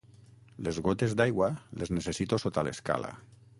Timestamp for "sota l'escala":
2.47-3.15